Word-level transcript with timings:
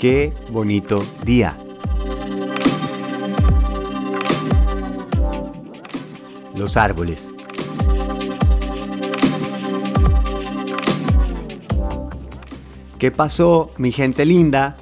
Qué 0.00 0.32
bonito 0.48 1.04
día. 1.26 1.58
Los 6.56 6.78
árboles. 6.78 7.34
¿Qué 12.98 13.10
pasó, 13.10 13.72
mi 13.76 13.92
gente 13.92 14.24
linda? 14.24 14.78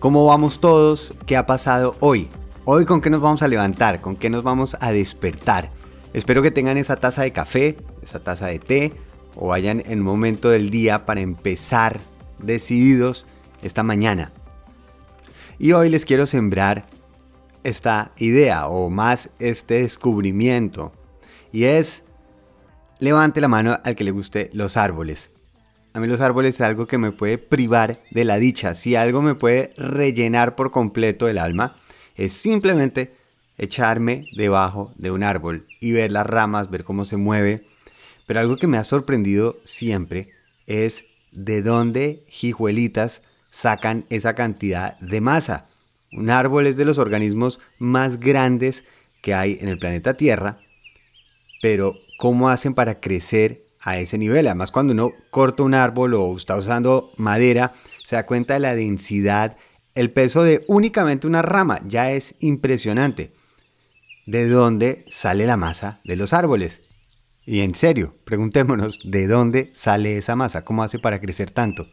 ¿Cómo 0.00 0.26
vamos 0.26 0.60
todos? 0.60 1.14
¿Qué 1.24 1.38
ha 1.38 1.46
pasado 1.46 1.96
hoy? 2.00 2.28
Hoy 2.66 2.84
con 2.84 3.00
qué 3.00 3.08
nos 3.08 3.22
vamos 3.22 3.40
a 3.40 3.48
levantar, 3.48 4.02
con 4.02 4.16
qué 4.16 4.28
nos 4.28 4.42
vamos 4.42 4.76
a 4.80 4.92
despertar. 4.92 5.70
Espero 6.12 6.42
que 6.42 6.50
tengan 6.50 6.76
esa 6.76 6.96
taza 6.96 7.22
de 7.22 7.32
café, 7.32 7.78
esa 8.02 8.20
taza 8.20 8.48
de 8.48 8.58
té 8.58 8.92
o 9.34 9.48
vayan 9.48 9.82
en 9.86 10.00
un 10.00 10.04
momento 10.04 10.50
del 10.50 10.68
día 10.68 11.06
para 11.06 11.22
empezar 11.22 12.00
decididos 12.38 13.24
esta 13.62 13.82
mañana. 13.82 14.30
Y 15.60 15.72
hoy 15.72 15.90
les 15.90 16.04
quiero 16.04 16.24
sembrar 16.24 16.86
esta 17.64 18.12
idea 18.16 18.68
o 18.68 18.90
más 18.90 19.30
este 19.40 19.82
descubrimiento. 19.82 20.92
Y 21.52 21.64
es, 21.64 22.04
levante 23.00 23.40
la 23.40 23.48
mano 23.48 23.80
al 23.82 23.96
que 23.96 24.04
le 24.04 24.12
guste 24.12 24.50
los 24.52 24.76
árboles. 24.76 25.32
A 25.94 26.00
mí 26.00 26.06
los 26.06 26.20
árboles 26.20 26.54
es 26.54 26.60
algo 26.60 26.86
que 26.86 26.96
me 26.96 27.10
puede 27.10 27.38
privar 27.38 27.98
de 28.12 28.24
la 28.24 28.36
dicha. 28.36 28.76
Si 28.76 28.94
algo 28.94 29.20
me 29.20 29.34
puede 29.34 29.74
rellenar 29.76 30.54
por 30.54 30.70
completo 30.70 31.26
el 31.26 31.38
alma, 31.38 31.76
es 32.14 32.34
simplemente 32.34 33.16
echarme 33.56 34.26
debajo 34.36 34.92
de 34.96 35.10
un 35.10 35.24
árbol 35.24 35.66
y 35.80 35.90
ver 35.90 36.12
las 36.12 36.26
ramas, 36.26 36.70
ver 36.70 36.84
cómo 36.84 37.04
se 37.04 37.16
mueve. 37.16 37.64
Pero 38.26 38.38
algo 38.38 38.58
que 38.58 38.68
me 38.68 38.76
ha 38.76 38.84
sorprendido 38.84 39.56
siempre 39.64 40.30
es 40.68 41.02
de 41.32 41.62
dónde 41.62 42.22
jijuelitas 42.28 43.22
sacan 43.58 44.04
esa 44.08 44.34
cantidad 44.34 44.96
de 45.00 45.20
masa. 45.20 45.66
Un 46.12 46.30
árbol 46.30 46.68
es 46.68 46.76
de 46.76 46.84
los 46.84 46.98
organismos 46.98 47.58
más 47.78 48.20
grandes 48.20 48.84
que 49.20 49.34
hay 49.34 49.58
en 49.60 49.68
el 49.68 49.80
planeta 49.80 50.14
Tierra, 50.14 50.58
pero 51.60 51.96
¿cómo 52.18 52.50
hacen 52.50 52.74
para 52.74 53.00
crecer 53.00 53.60
a 53.80 53.98
ese 53.98 54.16
nivel? 54.16 54.46
Además, 54.46 54.70
cuando 54.70 54.92
uno 54.92 55.10
corta 55.30 55.64
un 55.64 55.74
árbol 55.74 56.14
o 56.14 56.36
está 56.36 56.56
usando 56.56 57.10
madera, 57.16 57.72
se 58.04 58.14
da 58.14 58.26
cuenta 58.26 58.54
de 58.54 58.60
la 58.60 58.76
densidad, 58.76 59.56
el 59.96 60.12
peso 60.12 60.44
de 60.44 60.64
únicamente 60.68 61.26
una 61.26 61.42
rama, 61.42 61.80
ya 61.84 62.12
es 62.12 62.36
impresionante. 62.38 63.32
¿De 64.24 64.48
dónde 64.48 65.04
sale 65.10 65.46
la 65.46 65.56
masa 65.56 65.98
de 66.04 66.14
los 66.14 66.32
árboles? 66.32 66.82
Y 67.44 67.62
en 67.62 67.74
serio, 67.74 68.14
preguntémonos, 68.24 69.00
¿de 69.02 69.26
dónde 69.26 69.72
sale 69.74 70.16
esa 70.16 70.36
masa? 70.36 70.64
¿Cómo 70.64 70.84
hace 70.84 71.00
para 71.00 71.20
crecer 71.20 71.50
tanto? 71.50 71.88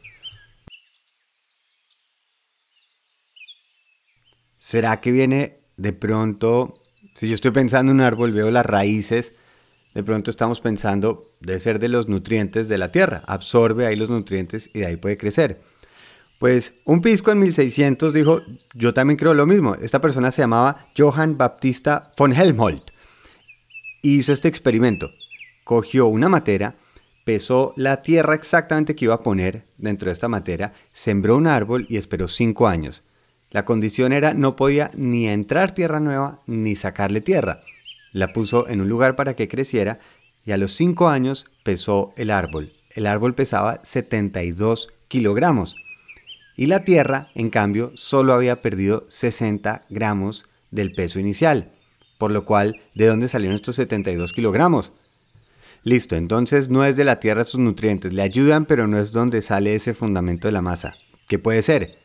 ¿Será 4.65 4.99
que 4.99 5.11
viene 5.11 5.59
de 5.77 5.93
pronto, 5.93 6.79
si 7.13 7.27
yo 7.27 7.35
estoy 7.35 7.51
pensando 7.51 7.91
en 7.91 7.99
un 7.99 8.01
árbol, 8.03 8.31
veo 8.31 8.49
las 8.49 8.65
raíces, 8.65 9.33
de 9.93 10.01
pronto 10.01 10.31
estamos 10.31 10.59
pensando, 10.59 11.23
de 11.39 11.59
ser 11.59 11.77
de 11.77 11.87
los 11.87 12.09
nutrientes 12.09 12.67
de 12.67 12.79
la 12.79 12.91
tierra, 12.91 13.21
absorbe 13.27 13.85
ahí 13.85 13.95
los 13.95 14.09
nutrientes 14.09 14.71
y 14.73 14.79
de 14.79 14.87
ahí 14.87 14.97
puede 14.97 15.17
crecer. 15.17 15.59
Pues 16.39 16.73
un 16.83 17.01
pisco 17.01 17.29
en 17.31 17.41
1600 17.41 18.11
dijo, 18.11 18.41
yo 18.73 18.91
también 18.95 19.17
creo 19.17 19.35
lo 19.35 19.45
mismo. 19.45 19.75
Esta 19.75 20.01
persona 20.01 20.31
se 20.31 20.41
llamaba 20.41 20.87
Johann 20.97 21.37
Baptista 21.37 22.11
von 22.17 22.33
Helmholtz. 22.33 22.91
hizo 24.01 24.33
este 24.33 24.47
experimento. 24.47 25.11
Cogió 25.63 26.07
una 26.07 26.27
matera, 26.27 26.73
pesó 27.23 27.75
la 27.75 28.01
tierra 28.01 28.33
exactamente 28.33 28.95
que 28.95 29.05
iba 29.05 29.13
a 29.13 29.21
poner 29.21 29.63
dentro 29.77 30.07
de 30.07 30.13
esta 30.13 30.27
matera, 30.27 30.73
sembró 30.91 31.37
un 31.37 31.45
árbol 31.45 31.85
y 31.87 31.97
esperó 31.97 32.27
cinco 32.27 32.67
años. 32.67 33.03
La 33.55 33.63
condición 33.63 34.11
era 34.11 34.33
no 34.33 34.57
podía 34.57 34.91
ni 34.95 35.29
entrar 35.29 35.73
tierra 35.73 36.01
nueva 36.01 36.39
ni 36.45 36.75
sacarle 36.75 37.21
tierra. 37.21 37.61
La 38.11 38.33
puso 38.33 38.67
en 38.67 38.81
un 38.81 38.89
lugar 38.89 39.15
para 39.15 39.33
que 39.33 39.47
creciera 39.47 39.99
y 40.45 40.51
a 40.51 40.57
los 40.57 40.73
cinco 40.73 41.07
años 41.07 41.45
pesó 41.63 42.13
el 42.17 42.31
árbol. 42.31 42.73
El 42.89 43.07
árbol 43.07 43.33
pesaba 43.33 43.79
72 43.81 44.89
kilogramos 45.07 45.77
y 46.57 46.65
la 46.65 46.83
Tierra, 46.83 47.29
en 47.33 47.49
cambio, 47.49 47.93
solo 47.95 48.33
había 48.33 48.61
perdido 48.61 49.05
60 49.07 49.85
gramos 49.87 50.43
del 50.69 50.91
peso 50.91 51.21
inicial, 51.21 51.71
por 52.17 52.31
lo 52.31 52.43
cual, 52.43 52.81
¿de 52.93 53.07
dónde 53.07 53.29
salieron 53.29 53.55
estos 53.55 53.77
72 53.77 54.33
kilogramos? 54.33 54.91
Listo, 55.85 56.17
entonces 56.17 56.67
no 56.67 56.83
es 56.83 56.97
de 56.97 57.05
la 57.05 57.21
Tierra 57.21 57.45
sus 57.45 57.61
nutrientes, 57.61 58.11
le 58.11 58.21
ayudan, 58.21 58.65
pero 58.65 58.85
no 58.85 58.99
es 58.99 59.13
donde 59.13 59.41
sale 59.41 59.75
ese 59.75 59.93
fundamento 59.93 60.49
de 60.49 60.51
la 60.51 60.61
masa. 60.61 60.95
¿Qué 61.29 61.39
puede 61.39 61.61
ser? 61.61 62.04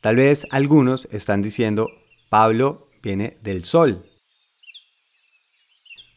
Tal 0.00 0.16
vez 0.16 0.46
algunos 0.50 1.06
están 1.10 1.42
diciendo, 1.42 1.90
Pablo 2.30 2.86
viene 3.02 3.36
del 3.42 3.64
Sol. 3.64 4.06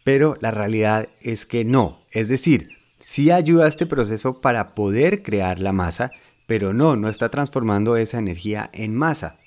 Pero 0.04 0.38
la 0.42 0.52
realidad 0.52 1.10
es 1.22 1.46
que 1.46 1.66
no, 1.66 2.02
es 2.12 2.28
decir, 2.28 2.70
sí 3.00 3.32
ayuda 3.32 3.66
a 3.66 3.70
este 3.70 3.86
proceso 3.86 4.42
para 4.42 4.74
poder 4.74 5.24
crear 5.24 5.60
la 5.60 5.74
masa, 5.74 6.12
pero 6.48 6.74
no, 6.74 6.96
no 6.96 7.10
está 7.10 7.30
transformando 7.30 7.98
esa 7.98 8.20
energía 8.20 8.70
en 8.74 8.96
masa. 8.96 9.38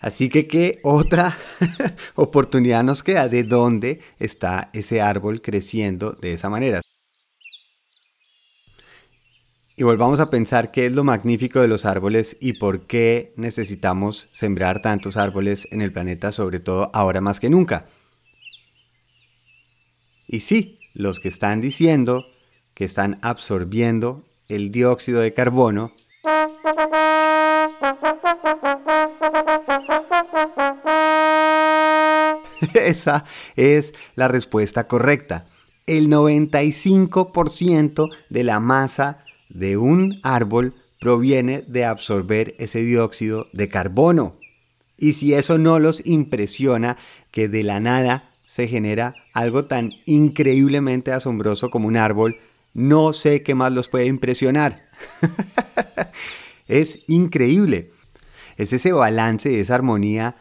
Así 0.00 0.28
que, 0.28 0.46
¿qué 0.46 0.80
otra 0.82 1.36
oportunidad 2.14 2.84
nos 2.84 3.02
queda? 3.02 3.28
¿De 3.28 3.44
dónde 3.44 4.00
está 4.18 4.70
ese 4.72 5.00
árbol 5.00 5.40
creciendo 5.40 6.12
de 6.12 6.32
esa 6.32 6.50
manera? 6.50 6.80
Y 9.78 9.82
volvamos 9.82 10.20
a 10.20 10.30
pensar 10.30 10.70
qué 10.70 10.86
es 10.86 10.92
lo 10.92 11.04
magnífico 11.04 11.60
de 11.60 11.68
los 11.68 11.84
árboles 11.84 12.38
y 12.40 12.54
por 12.54 12.86
qué 12.86 13.34
necesitamos 13.36 14.26
sembrar 14.32 14.80
tantos 14.80 15.18
árboles 15.18 15.68
en 15.70 15.82
el 15.82 15.92
planeta, 15.92 16.32
sobre 16.32 16.60
todo 16.60 16.90
ahora 16.94 17.20
más 17.20 17.40
que 17.40 17.50
nunca. 17.50 17.84
Y 20.26 20.40
sí, 20.40 20.78
los 20.94 21.20
que 21.20 21.28
están 21.28 21.60
diciendo 21.60 22.24
que 22.72 22.86
están 22.86 23.18
absorbiendo 23.20 24.24
el 24.48 24.70
dióxido 24.70 25.20
de 25.20 25.34
carbono 25.34 25.92
Esa 32.74 33.24
es 33.56 33.92
la 34.14 34.28
respuesta 34.28 34.88
correcta. 34.88 35.44
El 35.86 36.08
95% 36.08 38.08
de 38.30 38.42
la 38.42 38.58
masa 38.58 39.25
de 39.48 39.76
un 39.76 40.20
árbol 40.22 40.74
proviene 41.00 41.62
de 41.66 41.84
absorber 41.84 42.54
ese 42.58 42.80
dióxido 42.80 43.46
de 43.52 43.68
carbono. 43.68 44.34
Y 44.98 45.12
si 45.12 45.34
eso 45.34 45.58
no 45.58 45.78
los 45.78 46.04
impresiona, 46.06 46.96
que 47.30 47.48
de 47.48 47.62
la 47.62 47.80
nada 47.80 48.24
se 48.46 48.66
genera 48.66 49.14
algo 49.34 49.66
tan 49.66 49.92
increíblemente 50.06 51.12
asombroso 51.12 51.68
como 51.68 51.88
un 51.88 51.96
árbol, 51.96 52.38
no 52.72 53.12
sé 53.12 53.42
qué 53.42 53.54
más 53.54 53.72
los 53.72 53.88
puede 53.88 54.06
impresionar. 54.06 54.84
es 56.68 57.00
increíble. 57.06 57.90
Es 58.56 58.72
ese 58.72 58.92
balance, 58.92 59.60
esa 59.60 59.74
armonía 59.74 60.34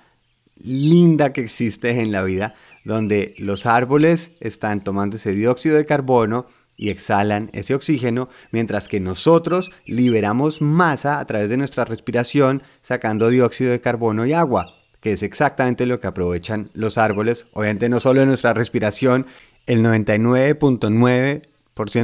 linda 0.58 1.34
que 1.34 1.42
existe 1.42 2.02
en 2.02 2.12
la 2.12 2.24
vida, 2.24 2.56
donde 2.86 3.36
los 3.40 3.66
árboles 3.66 4.32
están 4.40 4.84
tomando 4.84 5.18
ese 5.18 5.34
dióxido 5.34 5.76
de 5.76 5.86
carbono 5.86 6.46
y 6.78 6.90
exhalan 6.90 7.50
ese 7.54 7.74
oxígeno, 7.74 8.30
mientras 8.52 8.88
que 8.88 9.00
nosotros 9.00 9.72
liberamos 9.86 10.62
masa 10.62 11.20
a 11.20 11.26
través 11.26 11.50
de 11.50 11.58
nuestra 11.58 11.86
respiración, 11.86 12.62
sacando 12.82 13.30
dióxido 13.30 13.72
de 13.72 13.82
carbono 13.82 14.26
y 14.26 14.34
agua, 14.34 14.76
que 15.00 15.14
es 15.14 15.24
exactamente 15.24 15.86
lo 15.86 16.00
que 16.00 16.08
aprovechan 16.08 16.70
los 16.74 16.98
árboles, 16.98 17.46
obviamente 17.54 17.90
no 17.90 18.00
solo 18.00 18.22
en 18.22 18.28
nuestra 18.28 18.54
respiración, 18.54 19.26
el 19.66 19.84
99.9 19.84 21.42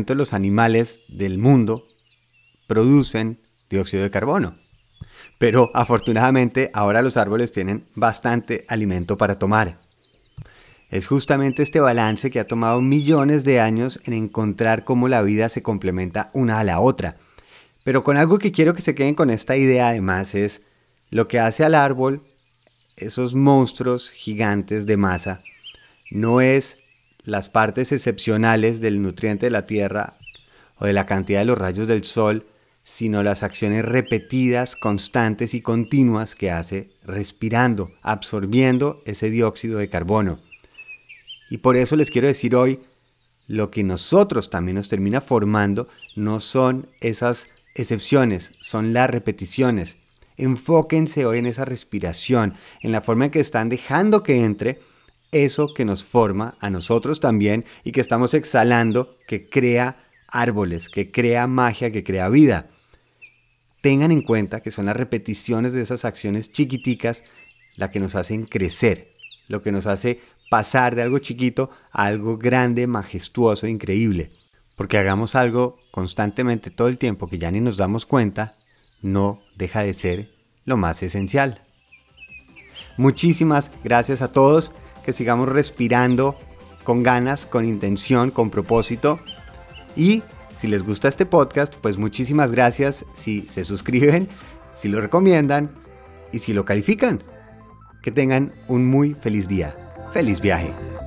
de 0.06 0.16
los 0.16 0.34
animales 0.34 1.00
del 1.08 1.38
mundo 1.38 1.82
producen 2.68 3.38
dióxido 3.70 4.04
de 4.04 4.12
carbono. 4.12 4.56
Pero 5.38 5.72
afortunadamente 5.74 6.70
ahora 6.74 7.02
los 7.02 7.18
árboles 7.18 7.52
tienen 7.52 7.86
bastante 7.96 8.66
alimento 8.68 9.18
para 9.18 9.40
tomar. 9.40 9.78
Es 10.92 11.08
justamente 11.08 11.64
este 11.64 11.80
balance 11.80 12.30
que 12.30 12.42
ha 12.42 12.48
tomado 12.48 12.82
millones 12.82 13.46
de 13.46 13.62
años 13.62 14.02
en 14.04 14.14
encontrar 14.14 14.84
cómo 14.84 15.08
la 15.08 15.22
vida 15.22 15.48
se 15.48 15.64
complementa 15.64 16.28
una 16.34 16.60
a 16.60 16.66
la 16.66 16.82
otra. 16.82 17.16
Pero 17.86 18.04
con 18.04 18.18
algo 18.18 18.40
que 18.40 18.52
quiero 18.52 18.74
que 18.74 18.82
se 18.82 18.94
queden 18.94 19.16
con 19.16 19.30
esta 19.30 19.56
idea 19.56 19.88
además 19.88 20.36
es 20.36 20.62
lo 21.10 21.30
que 21.30 21.40
hace 21.40 21.64
al 21.64 21.76
árbol, 21.76 22.22
esos 22.98 23.36
monstruos 23.36 24.12
gigantes 24.12 24.86
de 24.86 24.98
masa, 24.98 25.42
no 26.12 26.42
es 26.42 26.78
las 27.24 27.50
partes 27.50 27.94
excepcionales 27.94 28.82
del 28.82 29.02
nutriente 29.02 29.46
de 29.46 29.52
la 29.52 29.66
tierra 29.66 30.16
o 30.78 30.86
de 30.86 30.94
la 30.94 31.06
cantidad 31.06 31.40
de 31.40 31.46
los 31.46 31.58
rayos 31.58 31.88
del 31.88 32.04
sol, 32.04 32.46
sino 32.84 33.24
las 33.24 33.44
acciones 33.44 33.86
repetidas, 33.86 34.76
constantes 34.76 35.54
y 35.54 35.62
continuas 35.62 36.36
que 36.36 36.52
hace 36.52 36.92
respirando, 37.06 37.92
absorbiendo 38.02 39.02
ese 39.06 39.30
dióxido 39.30 39.80
de 39.80 39.88
carbono. 39.88 40.51
Y 41.52 41.58
por 41.58 41.76
eso 41.76 41.98
les 41.98 42.10
quiero 42.10 42.28
decir 42.28 42.56
hoy, 42.56 42.80
lo 43.46 43.72
que 43.72 43.84
nosotros 43.84 44.50
también 44.50 44.76
nos 44.76 44.88
termina 44.88 45.20
formando 45.20 45.90
no 46.16 46.40
son 46.40 46.88
esas 47.02 47.48
excepciones, 47.76 48.52
son 48.62 48.94
las 48.94 49.10
repeticiones. 49.10 49.98
Enfóquense 50.38 51.26
hoy 51.26 51.40
en 51.40 51.48
esa 51.48 51.66
respiración, 51.66 52.54
en 52.80 52.94
la 52.94 53.02
forma 53.02 53.26
en 53.26 53.32
que 53.32 53.42
están 53.42 53.68
dejando 53.68 54.24
que 54.24 54.46
entre 54.46 54.80
eso 55.34 55.74
que 55.74 55.84
nos 55.84 56.06
forma 56.06 56.56
a 56.62 56.70
nosotros 56.70 57.20
también 57.20 57.66
y 57.84 57.92
que 57.92 58.00
estamos 58.00 58.34
exhalando, 58.34 59.18
que 59.28 59.50
crea 59.50 59.98
árboles, 60.30 60.88
que 60.88 61.12
crea 61.12 61.48
magia, 61.48 61.92
que 61.92 62.06
crea 62.06 62.30
vida. 62.30 62.68
Tengan 63.82 64.14
en 64.14 64.22
cuenta 64.22 64.62
que 64.62 64.72
son 64.72 64.86
las 64.86 64.96
repeticiones 64.96 65.74
de 65.74 65.82
esas 65.82 66.06
acciones 66.06 66.50
chiquiticas 66.50 67.24
las 67.76 67.90
que 67.90 68.00
nos 68.00 68.16
hacen 68.16 68.46
crecer, 68.46 69.12
lo 69.50 69.62
que 69.62 69.74
nos 69.74 69.86
hace 69.86 70.22
pasar 70.52 70.96
de 70.96 71.02
algo 71.02 71.20
chiquito 71.20 71.72
a 71.94 72.08
algo 72.08 72.38
grande, 72.38 72.86
majestuoso, 72.86 73.68
increíble. 73.68 74.32
Porque 74.76 74.98
hagamos 74.98 75.34
algo 75.36 75.80
constantemente 75.92 76.70
todo 76.70 76.90
el 76.90 76.98
tiempo 76.98 77.30
que 77.30 77.38
ya 77.38 77.50
ni 77.52 77.62
nos 77.62 77.78
damos 77.78 78.06
cuenta, 78.06 78.54
no 79.02 79.40
deja 79.56 79.82
de 79.82 79.94
ser 79.94 80.30
lo 80.66 80.76
más 80.76 81.04
esencial. 81.04 81.62
Muchísimas 82.98 83.72
gracias 83.86 84.22
a 84.22 84.34
todos, 84.34 84.74
que 85.06 85.14
sigamos 85.14 85.48
respirando 85.48 86.38
con 86.84 87.02
ganas, 87.02 87.46
con 87.46 87.64
intención, 87.64 88.30
con 88.30 88.50
propósito. 88.50 89.22
Y 89.96 90.22
si 90.60 90.68
les 90.68 90.84
gusta 90.84 91.08
este 91.08 91.26
podcast, 91.26 91.76
pues 91.76 91.98
muchísimas 91.98 92.52
gracias 92.52 93.06
si 93.16 93.44
se 93.44 93.64
suscriben, 93.64 94.28
si 94.78 94.90
lo 94.90 95.00
recomiendan 95.00 95.72
y 96.34 96.40
si 96.40 96.52
lo 96.52 96.66
califican. 96.66 97.24
Que 98.04 98.12
tengan 98.12 98.52
un 98.68 98.86
muy 98.86 99.14
feliz 99.14 99.48
día. 99.48 99.78
Feliz 100.12 100.42
viaje. 100.42 101.01